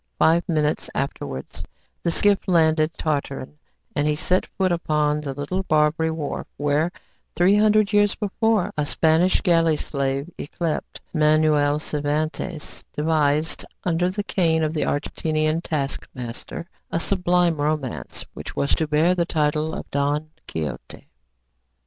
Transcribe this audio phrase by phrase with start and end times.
[0.17, 1.63] Five minutes afterwards
[2.01, 3.59] the skiff landed Tartarin,
[3.95, 6.91] and he set foot upon the little Barbary wharf, where,
[7.35, 14.63] three hundred years before, a Spanish galley slave yclept Miguel Cervantes devised, under the cane
[14.63, 20.31] of the Algerian taskmaster, a sublime romance which was to bear the title of "Don
[20.47, 21.09] Quixote."